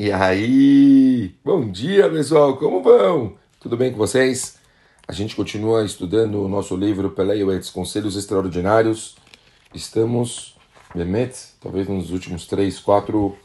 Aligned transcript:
E 0.00 0.12
aí? 0.12 1.34
Bom 1.44 1.72
dia, 1.72 2.08
pessoal, 2.08 2.56
como 2.56 2.80
vão? 2.80 3.36
Tudo 3.58 3.76
bem 3.76 3.90
com 3.90 3.98
vocês? 3.98 4.56
A 5.08 5.12
gente 5.12 5.34
continua 5.34 5.84
estudando 5.84 6.40
o 6.40 6.48
nosso 6.48 6.76
livro 6.76 7.10
Peleiuetz, 7.10 7.68
Conselhos 7.68 8.16
Extraordinários. 8.16 9.16
Estamos, 9.74 10.56
Bemet, 10.94 11.36
talvez 11.60 11.88
nos 11.88 12.12
últimos 12.12 12.46
três, 12.46 12.78
quatro 12.78 13.36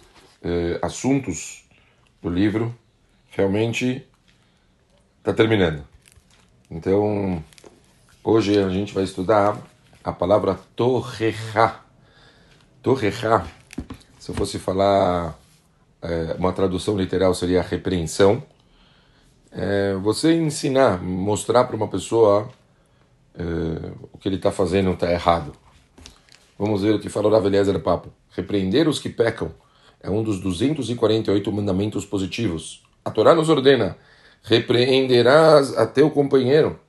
eh, 0.44 0.78
assuntos 0.80 1.68
do 2.22 2.30
livro. 2.30 2.72
Realmente 3.32 4.06
está 5.18 5.34
terminando. 5.34 5.84
Então, 6.70 7.44
hoje 8.24 8.60
a 8.60 8.70
gente 8.70 8.94
vai 8.94 9.06
estudar 9.06 9.60
a 10.04 10.12
palavra 10.12 10.60
Torrecha. 10.76 11.80
Torrecha, 12.84 13.44
se 14.20 14.30
eu 14.30 14.36
fosse 14.36 14.60
falar 14.60 15.36
é, 16.04 16.36
uma 16.38 16.52
tradução 16.52 16.98
literal 16.98 17.34
seria 17.34 17.62
repreensão. 17.62 18.44
É, 19.52 19.94
você 19.96 20.34
ensinar, 20.34 21.02
mostrar 21.02 21.64
para 21.64 21.76
uma 21.76 21.88
pessoa 21.88 22.50
é, 23.36 23.44
o 24.12 24.18
que 24.18 24.28
ele 24.28 24.36
está 24.36 24.52
fazendo 24.52 24.92
está 24.92 25.10
errado. 25.10 25.54
Vamos 26.60 26.82
ver 26.82 26.96
o 26.96 27.00
que 27.00 27.10
falou 27.10 27.32
Rav 27.32 27.46
Eliezer 27.46 27.80
Papo. 27.80 28.10
Repreender 28.32 28.88
os 28.88 29.00
que 29.00 29.10
pecam 29.10 29.52
é 30.02 30.10
um 30.10 30.22
dos 30.22 30.40
248 30.42 31.52
mandamentos 31.52 32.06
positivos. 32.06 32.84
A 33.06 33.10
Torá 33.10 33.34
nos 33.34 33.48
ordena: 33.48 33.98
repreenderás 34.44 35.78
a 35.78 35.88
teu 35.88 36.12
companheiro 36.12 36.80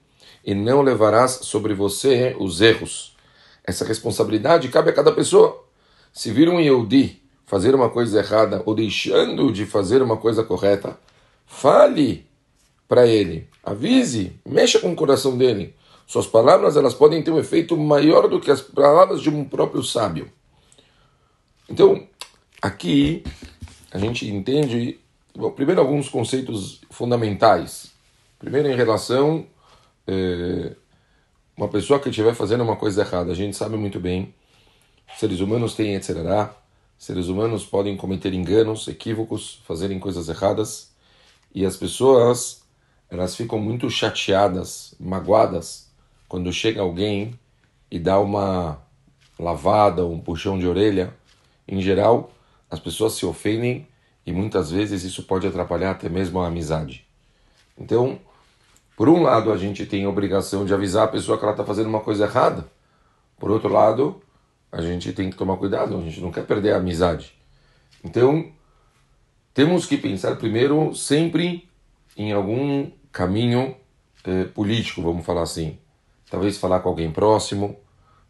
e 0.45 0.55
não 0.55 0.83
levarás 0.83 1.39
sobre 1.43 1.73
você 1.73 2.35
os 2.39 2.61
erros. 2.61 3.17
Essa 3.63 3.85
responsabilidade 3.85 4.69
cabe 4.69 4.91
a 4.91 4.93
cada 4.93 5.13
pessoa. 5.13 5.65
Se 6.13 6.31
vir 6.31 6.49
um 6.49 6.61
Yehudi 6.61 7.24
fazer 7.55 7.73
uma 7.73 7.89
coisa 7.89 8.19
errada 8.19 8.65
ou 8.67 8.75
deixando 8.75 9.53
de 9.53 9.65
fazer 9.65 10.03
uma 10.03 10.17
coisa 10.17 10.43
correta, 10.43 10.99
fale 11.47 12.27
para 12.89 13.07
ele, 13.07 13.49
avise, 13.63 14.33
mexa 14.45 14.81
com 14.81 14.91
o 14.91 14.97
coração 14.97 15.39
dele. 15.39 15.73
Suas 16.05 16.27
palavras 16.27 16.77
elas 16.77 16.95
podem 16.95 17.23
ter 17.23 17.31
um 17.31 17.39
efeito 17.39 17.77
maior 17.77 18.27
do 18.27 18.41
que 18.41 18.51
as 18.51 18.61
palavras 18.61 19.23
de 19.23 19.31
um 19.31 19.45
próprio 19.45 19.85
sábio. 19.85 20.33
Então, 21.71 22.09
aqui 22.61 23.23
a 23.93 23.99
gente 23.99 24.29
entende, 24.29 24.99
bom, 25.33 25.53
primeiro 25.53 25.81
alguns 25.81 26.09
conceitos 26.09 26.81
fundamentais. 26.91 27.93
Primeiro 28.37 28.67
em 28.67 28.75
relação 28.75 29.47
é, 30.09 30.73
uma 31.57 31.69
pessoa 31.69 32.01
que 32.01 32.09
estiver 32.09 32.35
fazendo 32.35 32.65
uma 32.65 32.75
coisa 32.75 33.03
errada, 33.03 33.31
a 33.31 33.37
gente 33.37 33.57
sabe 33.57 33.77
muito 33.77 34.01
bem, 34.01 34.35
seres 35.17 35.39
humanos 35.39 35.75
têm 35.75 35.95
etc. 35.95 36.17
Seres 37.05 37.29
humanos 37.29 37.67
podem 37.67 37.99
cometer 37.99 38.33
enganos, 38.33 38.89
equívocos, 38.89 39.61
fazerem 39.67 39.99
coisas 39.99 40.31
erradas 40.31 40.91
e 41.55 41.67
as 41.67 41.77
pessoas 41.77 42.63
elas 43.11 43.37
ficam 43.37 43.59
muito 43.59 43.91
chateadas, 43.91 44.95
magoadas 44.99 45.91
quando 46.27 46.51
chega 46.51 46.81
alguém 46.81 47.39
e 47.91 47.99
dá 47.99 48.19
uma 48.19 48.79
lavada, 49.39 50.07
um 50.07 50.19
puxão 50.19 50.59
de 50.59 50.67
orelha. 50.67 51.15
Em 51.69 51.79
geral, 51.83 52.33
as 52.71 52.81
pessoas 52.81 53.13
se 53.13 53.27
ofendem 53.27 53.87
e 54.25 54.33
muitas 54.33 54.71
vezes 54.71 55.05
isso 55.05 55.25
pode 55.25 55.47
atrapalhar 55.47 55.91
até 55.91 56.09
mesmo 56.09 56.41
a 56.41 56.47
amizade. 56.47 57.07
Então, 57.77 58.19
por 58.97 59.11
um 59.11 59.23
lado, 59.23 59.53
a 59.53 59.59
gente 59.59 59.85
tem 59.85 60.07
a 60.07 60.09
obrigação 60.09 60.65
de 60.65 60.73
avisar 60.73 61.05
a 61.05 61.09
pessoa 61.09 61.37
que 61.37 61.45
ela 61.45 61.53
está 61.53 61.67
fazendo 61.67 61.91
uma 61.91 62.01
coisa 62.01 62.25
errada. 62.25 62.67
Por 63.39 63.51
outro 63.51 63.69
lado, 63.69 64.23
a 64.75 64.83
gente 64.83 65.13
tem 65.13 65.31
que 65.31 65.37
tomar 65.37 65.57
cuidado, 65.57 65.97
a 65.97 66.01
gente 66.03 66.21
não 66.21 66.33
quer 66.33 66.45
perder 66.45 66.73
a 66.73 66.79
amizade. 66.79 67.33
Então, 68.03 68.53
temos 69.55 69.87
que 69.87 69.97
pensar 69.97 70.35
primeiro 70.37 70.95
sempre 70.95 71.69
em 72.17 72.33
algum 72.33 72.91
caminho 73.13 73.77
eh, 74.25 74.45
político, 74.45 75.01
vamos 75.01 75.25
falar 75.25 75.43
assim. 75.43 75.79
Talvez 76.29 76.59
falar 76.59 76.81
com 76.81 76.89
alguém 76.89 77.13
próximo, 77.13 77.77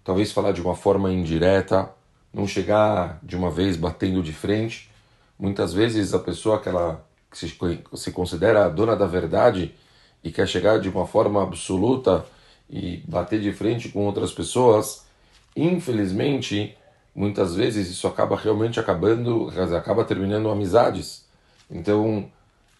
talvez 0.05 0.33
falar 0.33 0.53
de 0.53 0.61
uma 0.61 0.77
forma 0.77 1.11
indireta, 1.11 1.91
não 2.33 2.47
chegar 2.47 3.19
de 3.23 3.37
uma 3.37 3.51
vez 3.51 3.77
batendo 3.77 4.23
de 4.23 4.33
frente. 4.33 4.91
Muitas 5.39 5.73
vezes 5.73 6.13
a 6.13 6.19
pessoa 6.19 6.61
que 6.61 6.69
ela 6.69 7.07
que 7.31 7.39
se, 7.39 7.57
se 7.95 8.13
considera 8.13 8.67
a 8.67 8.69
dona 8.69 8.95
da 8.95 9.07
verdade 9.07 9.75
e 10.23 10.31
quer 10.31 10.47
chegar 10.47 10.79
de 10.79 10.89
uma 10.91 11.07
forma 11.07 11.43
absoluta 11.43 12.25
e 12.69 13.03
bater 13.09 13.41
de 13.41 13.53
frente 13.53 13.89
com 13.89 14.05
outras 14.05 14.31
pessoas, 14.31 15.05
Infelizmente, 15.57 16.77
muitas 17.15 17.55
vezes 17.55 17.89
isso 17.89 18.07
acaba 18.07 18.37
realmente 18.37 18.81
acabando, 18.81 19.51
acaba 19.77 20.05
terminando 20.05 20.51
amizades. 20.51 21.25
Então, 21.71 22.31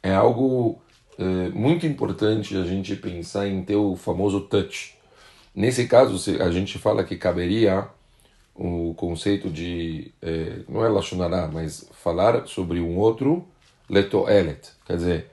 é 0.03 0.15
algo 0.15 0.79
é, 1.19 1.49
muito 1.51 1.87
importante 1.87 2.57
a 2.57 2.65
gente 2.65 2.97
pensar 2.97 3.47
em 3.49 3.63
ter 3.63 3.77
o 3.77 3.97
famoso 3.97 4.41
touch. 4.41 4.97
Nesse 5.55 5.87
caso, 5.87 6.19
a 6.41 6.51
gente 6.51 6.79
fala 6.79 7.05
que 7.05 7.17
caberia 7.17 7.89
o 8.55 8.95
conceito 8.97 9.51
de, 9.51 10.13
é, 10.23 10.61
não 10.69 10.85
é 10.85 10.89
lachonará, 10.89 11.49
mas 11.53 11.89
falar 11.93 12.47
sobre 12.47 12.81
um 12.81 12.97
outro 12.99 13.45
letoelet. 13.89 14.73
Quer 14.87 14.97
dizer, 14.97 15.31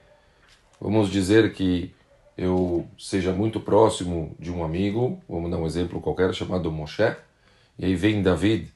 vamos 0.80 1.10
dizer 1.10 1.52
que 1.52 1.92
eu 2.36 2.86
seja 2.98 3.32
muito 3.32 3.60
próximo 3.60 4.34
de 4.38 4.50
um 4.50 4.64
amigo, 4.64 5.20
vamos 5.28 5.50
dar 5.50 5.58
um 5.58 5.66
exemplo 5.66 6.00
qualquer 6.00 6.34
chamado 6.34 6.70
Moshe, 6.70 7.14
e 7.78 7.86
aí 7.86 7.94
vem 7.94 8.22
David 8.22 8.68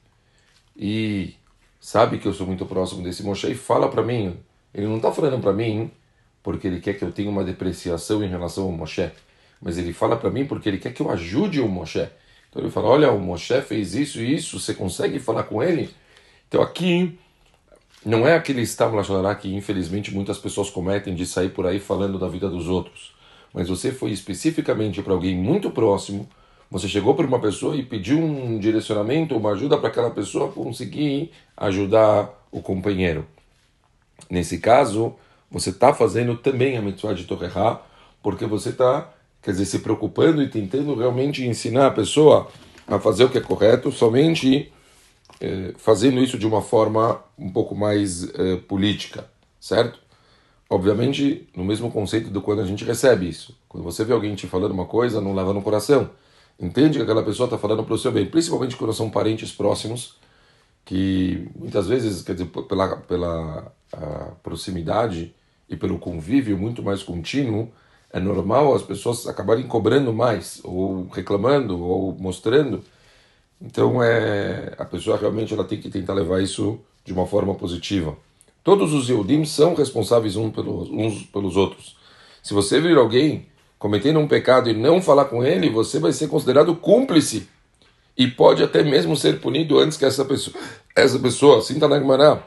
e 0.75 1.35
sabe 1.79 2.17
que 2.17 2.27
eu 2.27 2.33
sou 2.33 2.45
muito 2.45 2.65
próximo 2.65 3.03
desse 3.03 3.23
Moshe 3.23 3.51
e 3.51 3.55
fala 3.55 3.89
para 3.89 4.03
mim. 4.03 4.37
Ele 4.73 4.87
não 4.87 4.97
está 4.97 5.11
falando 5.11 5.39
para 5.41 5.53
mim 5.53 5.91
porque 6.43 6.67
ele 6.67 6.79
quer 6.79 6.93
que 6.93 7.03
eu 7.03 7.11
tenha 7.11 7.29
uma 7.29 7.43
depreciação 7.43 8.23
em 8.23 8.27
relação 8.27 8.65
ao 8.65 8.71
Moshe, 8.71 9.11
mas 9.61 9.77
ele 9.77 9.93
fala 9.93 10.15
para 10.15 10.29
mim 10.29 10.45
porque 10.45 10.69
ele 10.69 10.77
quer 10.77 10.93
que 10.93 11.01
eu 11.01 11.09
ajude 11.11 11.59
o 11.59 11.67
Moshe. 11.67 12.07
Então 12.49 12.61
ele 12.61 12.71
fala: 12.71 12.87
Olha, 12.89 13.11
o 13.11 13.19
Moshe 13.19 13.61
fez 13.61 13.95
isso 13.95 14.19
e 14.19 14.35
isso, 14.35 14.59
você 14.59 14.73
consegue 14.73 15.19
falar 15.19 15.43
com 15.43 15.61
ele? 15.61 15.89
Então 16.47 16.61
aqui 16.61 17.17
não 18.05 18.27
é 18.27 18.35
aquele 18.35 18.61
estábulo 18.61 19.03
que 19.35 19.53
infelizmente 19.53 20.13
muitas 20.13 20.37
pessoas 20.37 20.69
cometem 20.69 21.13
de 21.13 21.25
sair 21.25 21.49
por 21.49 21.65
aí 21.65 21.79
falando 21.79 22.17
da 22.17 22.27
vida 22.27 22.49
dos 22.49 22.67
outros, 22.67 23.13
mas 23.53 23.67
você 23.67 23.91
foi 23.91 24.11
especificamente 24.11 25.01
para 25.01 25.13
alguém 25.13 25.35
muito 25.35 25.69
próximo 25.71 26.27
você 26.69 26.87
chegou 26.87 27.15
para 27.15 27.25
uma 27.25 27.39
pessoa 27.39 27.75
e 27.75 27.83
pediu 27.83 28.19
um 28.19 28.59
direcionamento, 28.59 29.35
uma 29.35 29.51
ajuda 29.51 29.77
para 29.77 29.87
aquela 29.87 30.09
pessoa 30.09 30.51
conseguir 30.51 31.31
ajudar 31.55 32.29
o 32.51 32.61
companheiro. 32.61 33.25
Nesse 34.29 34.59
caso, 34.59 35.15
você 35.49 35.69
está 35.69 35.93
fazendo 35.93 36.35
também 36.35 36.77
a 36.77 36.81
mitzvah 36.81 37.13
de 37.13 37.23
Torreha, 37.23 37.79
porque 38.21 38.45
você 38.45 38.69
está, 38.69 39.09
quer 39.41 39.51
dizer, 39.51 39.65
se 39.65 39.79
preocupando 39.79 40.41
e 40.41 40.49
tentando 40.49 40.93
realmente 40.93 41.45
ensinar 41.45 41.87
a 41.87 41.91
pessoa 41.91 42.49
a 42.85 42.99
fazer 42.99 43.23
o 43.23 43.29
que 43.29 43.37
é 43.37 43.41
correto, 43.41 43.91
somente 43.91 44.71
eh, 45.39 45.73
fazendo 45.77 46.19
isso 46.19 46.37
de 46.37 46.45
uma 46.45 46.61
forma 46.61 47.21
um 47.37 47.49
pouco 47.49 47.75
mais 47.75 48.23
eh, 48.33 48.57
política, 48.67 49.25
certo? 49.59 49.99
Obviamente, 50.69 51.47
no 51.55 51.63
mesmo 51.63 51.89
conceito 51.89 52.29
do 52.29 52.41
quando 52.41 52.61
a 52.61 52.65
gente 52.65 52.83
recebe 52.83 53.29
isso. 53.29 53.57
Quando 53.69 53.85
você 53.85 54.03
vê 54.03 54.11
alguém 54.11 54.35
te 54.35 54.47
falando 54.47 54.71
uma 54.71 54.85
coisa, 54.85 55.21
não 55.21 55.33
leva 55.33 55.53
no 55.53 55.61
coração 55.61 56.09
entende 56.59 56.97
que 56.97 57.03
aquela 57.03 57.23
pessoa 57.23 57.45
está 57.45 57.57
falando 57.57 57.83
para 57.83 57.93
o 57.93 57.97
seu 57.97 58.11
bem, 58.11 58.25
principalmente 58.25 58.75
quando 58.75 58.93
são 58.93 59.09
parentes 59.09 59.51
próximos, 59.51 60.15
que 60.85 61.47
muitas 61.55 61.87
vezes, 61.87 62.21
quer 62.21 62.33
dizer, 62.33 62.47
pela, 62.47 62.97
pela 62.97 63.71
proximidade 64.41 65.35
e 65.69 65.75
pelo 65.75 65.99
convívio 65.99 66.57
muito 66.57 66.81
mais 66.81 67.03
contínuo, 67.03 67.69
é 68.11 68.19
normal 68.19 68.73
as 68.73 68.81
pessoas 68.81 69.27
acabarem 69.27 69.67
cobrando 69.67 70.13
mais, 70.13 70.61
ou 70.63 71.07
reclamando, 71.07 71.83
ou 71.83 72.13
mostrando. 72.17 72.83
Então, 73.61 74.01
é, 74.01 74.73
a 74.77 74.85
pessoa 74.85 75.17
realmente 75.17 75.53
ela 75.53 75.65
tem 75.65 75.79
que 75.79 75.89
tentar 75.89 76.13
levar 76.13 76.41
isso 76.41 76.79
de 77.03 77.11
uma 77.11 77.25
forma 77.25 77.53
positiva. 77.55 78.17
Todos 78.63 78.93
os 78.93 79.09
Yehudim 79.09 79.45
são 79.45 79.73
responsáveis 79.73 80.35
uns 80.35 80.51
pelos, 80.53 80.89
uns 80.89 81.23
pelos 81.23 81.55
outros. 81.55 81.97
Se 82.41 82.53
você 82.53 82.79
vir 82.79 82.97
alguém 82.97 83.47
cometendo 83.77 84.19
um 84.19 84.27
pecado 84.27 84.69
e 84.69 84.73
não 84.73 85.01
falar 85.01 85.25
com 85.25 85.43
ele, 85.43 85.69
você 85.69 85.99
vai 85.99 86.11
ser 86.11 86.27
considerado 86.27 86.75
cúmplice 86.75 87.47
e 88.17 88.27
pode 88.27 88.63
até 88.63 88.83
mesmo 88.83 89.15
ser 89.15 89.39
punido 89.39 89.77
antes 89.77 89.97
que 89.97 90.05
essa 90.05 90.25
pessoa, 90.25 90.55
essa 90.95 91.19
pessoa, 91.19 91.59
assim 91.59 91.77
na 91.77 91.87
Gemara, 91.87 92.43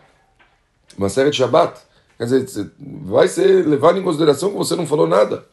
uma 0.98 1.08
série 1.08 1.30
de 1.30 1.36
Shabbat, 1.36 1.80
quer 2.18 2.24
dizer, 2.24 2.72
vai 2.78 3.28
ser 3.28 3.66
levado 3.66 3.98
em 3.98 4.02
consideração 4.02 4.50
que 4.50 4.56
você 4.56 4.74
não 4.74 4.86
falou 4.86 5.06
nada. 5.06 5.46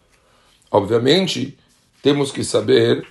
Obviamente, 0.71 1.57
temos 2.01 2.31
que 2.31 2.43
saber 2.43 3.07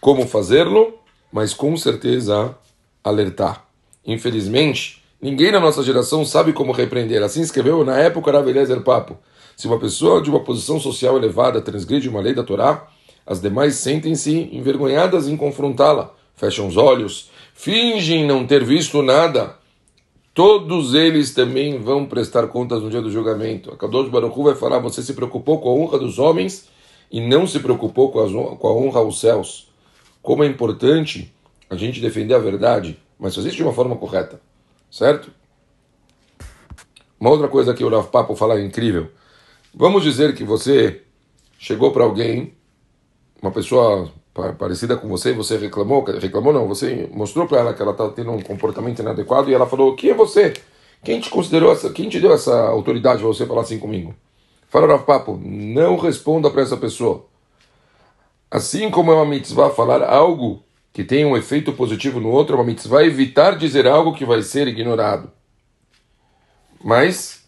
como 0.00 0.26
fazê-lo, 0.26 0.98
mas 1.32 1.54
com 1.54 1.76
certeza 1.76 2.54
alertar. 3.02 3.64
Infelizmente, 4.04 4.99
ninguém 5.20 5.52
na 5.52 5.60
nossa 5.60 5.82
geração 5.82 6.24
sabe 6.24 6.52
como 6.52 6.72
repreender. 6.72 7.22
Assim 7.22 7.40
escreveu 7.40 7.84
na 7.84 7.98
época 7.98 8.30
era 8.30 8.48
Eliezer 8.48 8.80
Papo. 8.82 9.18
Se 9.56 9.66
uma 9.66 9.78
pessoa 9.78 10.22
de 10.22 10.30
uma 10.30 10.40
posição 10.40 10.80
social 10.80 11.16
elevada 11.16 11.60
transgride 11.60 12.08
uma 12.08 12.20
lei 12.20 12.34
da 12.34 12.42
Torá, 12.42 12.88
as 13.26 13.40
demais 13.40 13.74
sentem-se 13.74 14.48
envergonhadas 14.52 15.28
em 15.28 15.36
confrontá-la, 15.36 16.14
fecham 16.34 16.66
os 16.66 16.76
olhos, 16.76 17.30
fingem 17.54 18.26
não 18.26 18.46
ter 18.46 18.64
visto 18.64 19.02
nada. 19.02 19.56
todos 20.32 20.94
eles 20.94 21.34
também 21.34 21.78
vão 21.78 22.06
prestar 22.06 22.46
contas 22.48 22.82
no 22.82 22.88
dia 22.88 23.02
do 23.02 23.10
julgamento. 23.10 23.70
A 23.70 23.76
Kadosh 23.76 24.08
Baruch 24.08 24.42
vai 24.42 24.54
falar: 24.54 24.78
você 24.78 25.02
se 25.02 25.12
preocupou 25.12 25.60
com 25.60 25.68
a 25.68 25.74
honra 25.74 25.98
dos 25.98 26.18
homens 26.18 26.68
e 27.10 27.20
não 27.20 27.46
se 27.46 27.60
preocupou 27.60 28.10
com 28.10 28.20
a, 28.20 28.56
com 28.56 28.66
a 28.68 28.74
honra 28.74 29.00
aos 29.00 29.20
céus. 29.20 29.68
Como 30.22 30.42
é 30.42 30.46
importante 30.46 31.32
a 31.68 31.76
gente 31.76 32.00
defender 32.00 32.34
a 32.34 32.38
verdade, 32.38 32.98
mas 33.18 33.34
fazer 33.34 33.48
isso 33.48 33.58
de 33.58 33.62
uma 33.62 33.72
forma 33.72 33.96
correta, 33.96 34.40
certo? 34.90 35.30
Uma 37.18 37.30
outra 37.30 37.48
coisa 37.48 37.74
que 37.74 37.84
o 37.84 37.88
Rav 37.88 38.08
Papo 38.08 38.34
fala 38.34 38.58
é 38.58 38.64
incrível. 38.64 39.10
Vamos 39.74 40.02
dizer 40.02 40.34
que 40.34 40.42
você 40.42 41.02
chegou 41.58 41.92
para 41.92 42.02
alguém, 42.02 42.54
uma 43.40 43.52
pessoa 43.52 44.10
parecida 44.58 44.96
com 44.96 45.08
você, 45.08 45.32
você 45.32 45.56
reclamou, 45.56 46.02
reclamou 46.02 46.52
não, 46.52 46.66
você 46.66 47.08
mostrou 47.12 47.46
para 47.46 47.58
ela 47.58 47.74
que 47.74 47.82
ela 47.82 47.92
está 47.92 48.08
tendo 48.08 48.30
um 48.30 48.40
comportamento 48.40 49.00
inadequado 49.00 49.50
e 49.50 49.54
ela 49.54 49.66
falou: 49.66 49.94
"Quem 49.94 50.10
é 50.10 50.14
você? 50.14 50.54
Quem 51.04 51.20
te 51.20 51.30
considerou 51.30 51.72
essa, 51.72 51.90
quem 51.90 52.08
te 52.08 52.20
deu 52.20 52.32
essa 52.32 52.68
autoridade 52.68 53.20
para 53.20 53.28
você 53.28 53.46
falar 53.46 53.62
assim 53.62 53.78
comigo?" 53.78 54.14
Fala 54.68 54.86
Rav 54.86 55.04
Papo, 55.04 55.38
não 55.42 55.96
responda 55.96 56.48
para 56.50 56.62
essa 56.62 56.76
pessoa. 56.76 57.26
Assim 58.50 58.90
como 58.90 59.12
é 59.12 59.14
uma 59.14 59.26
mitzvah 59.26 59.70
falar 59.70 60.02
algo 60.02 60.62
que 60.92 61.04
tem 61.04 61.24
um 61.24 61.36
efeito 61.36 61.72
positivo 61.72 62.20
no 62.20 62.30
outro, 62.30 62.56
uma 62.56 62.64
mitzvah 62.64 63.04
evitar 63.04 63.56
dizer 63.56 63.86
algo 63.86 64.14
que 64.14 64.24
vai 64.24 64.42
ser 64.42 64.66
ignorado. 64.66 65.30
Mas 66.82 67.44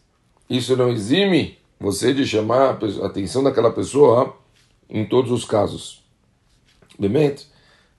isso 0.49 0.77
não 0.77 0.91
exime 0.91 1.59
você 1.81 2.15
de 2.15 2.27
chamar 2.27 2.79
a 3.03 3.07
atenção 3.07 3.43
daquela 3.43 3.73
pessoa 3.73 4.37
em 4.89 5.05
todos 5.05 5.33
os 5.33 5.45
casos. 5.45 6.05
Demente. 6.99 7.49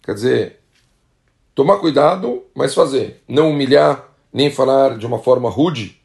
Quer 0.02 0.14
dizer, 0.14 0.60
tomar 1.56 1.80
cuidado, 1.80 2.44
mas 2.54 2.74
fazer. 2.74 3.22
Não 3.28 3.50
humilhar, 3.50 4.10
nem 4.32 4.52
falar 4.52 4.98
de 4.98 5.06
uma 5.06 5.20
forma 5.20 5.50
rude 5.50 6.00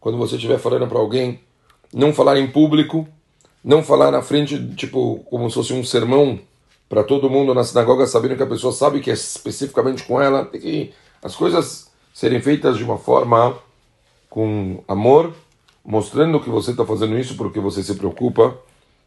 quando 0.00 0.18
você 0.18 0.36
estiver 0.36 0.58
falando 0.58 0.88
para 0.88 0.98
alguém. 0.98 1.40
Não 1.92 2.12
falar 2.12 2.38
em 2.38 2.50
público, 2.50 3.06
não 3.62 3.82
falar 3.82 4.10
na 4.10 4.22
frente, 4.22 4.74
tipo, 4.74 5.20
como 5.28 5.48
se 5.48 5.54
fosse 5.54 5.72
um 5.72 5.84
sermão 5.84 6.40
para 6.90 7.04
todo 7.04 7.30
mundo 7.30 7.54
na 7.54 7.62
sinagoga, 7.62 8.04
sabendo 8.04 8.36
que 8.36 8.42
a 8.42 8.46
pessoa 8.46 8.72
sabe 8.72 8.98
que 8.98 9.12
é 9.12 9.14
especificamente 9.14 10.02
com 10.02 10.20
ela. 10.20 10.44
Tem 10.44 10.60
que 10.60 10.94
as 11.22 11.36
coisas 11.36 11.88
serem 12.12 12.42
feitas 12.42 12.76
de 12.76 12.82
uma 12.82 12.98
forma 12.98 13.56
com 14.28 14.82
amor, 14.88 15.32
mostrando 15.84 16.40
que 16.40 16.50
você 16.50 16.72
está 16.72 16.84
fazendo 16.84 17.16
isso 17.16 17.36
porque 17.36 17.60
você 17.60 17.80
se 17.80 17.94
preocupa 17.94 18.58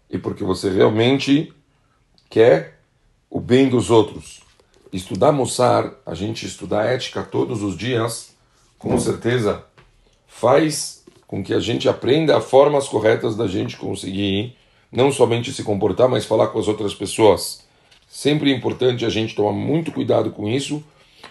e 0.09 0.17
porque 0.17 0.45
você 0.45 0.69
realmente 0.69 1.53
quer 2.29 2.79
o 3.29 3.41
bem 3.41 3.67
dos 3.67 3.91
outros. 3.91 4.41
Estudar 4.93 5.33
Mussar, 5.33 5.93
a 6.05 6.13
gente 6.13 6.45
estudar 6.45 6.85
ética 6.85 7.21
todos 7.21 7.61
os 7.61 7.75
dias, 7.77 8.33
com 8.79 8.97
certeza 8.97 9.65
faz 10.25 11.03
com 11.27 11.43
que 11.43 11.53
a 11.53 11.59
gente 11.59 11.89
aprenda 11.89 12.39
formas 12.39 12.87
corretas 12.87 13.35
da 13.35 13.47
gente 13.47 13.75
conseguir 13.75 14.55
não 14.89 15.11
somente 15.11 15.51
se 15.51 15.63
comportar, 15.63 16.07
mas 16.07 16.25
falar 16.25 16.47
com 16.47 16.59
as 16.59 16.67
outras 16.69 16.93
pessoas. 16.93 17.62
Sempre 18.13 18.51
é 18.51 18.55
importante 18.55 19.03
a 19.03 19.09
gente 19.09 19.33
tomar 19.33 19.53
muito 19.53 19.91
cuidado 19.91 20.29
com 20.29 20.47
isso, 20.47 20.83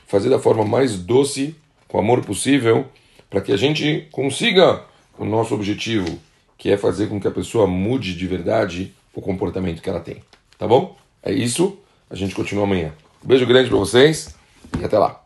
fazer 0.05 0.29
da 0.29 0.41
forma 0.41 0.65
mais 0.65 0.97
doce, 0.97 1.55
com 1.87 1.97
amor 1.97 2.25
possível, 2.25 2.87
para 3.31 3.41
que 3.41 3.53
a 3.53 3.57
gente 3.57 4.09
consiga 4.11 4.83
o 5.17 5.25
nosso 5.25 5.55
objetivo, 5.55 6.19
que 6.59 6.73
é 6.73 6.77
fazer 6.77 7.09
com 7.09 7.21
que 7.21 7.29
a 7.29 7.31
pessoa 7.31 7.69
mude 7.69 8.17
de 8.17 8.27
verdade 8.27 8.93
o 9.15 9.21
comportamento 9.21 9.81
que 9.81 9.89
ela 9.89 10.01
tem. 10.01 10.25
Tá 10.59 10.67
bom? 10.67 10.97
É 11.23 11.33
isso. 11.33 11.79
A 12.11 12.17
gente 12.17 12.35
continua 12.35 12.65
amanhã. 12.65 12.93
Um 13.25 13.29
beijo 13.29 13.47
grande 13.47 13.69
para 13.69 13.79
vocês 13.79 14.35
e 14.81 14.85
até 14.85 14.99
lá. 14.99 15.23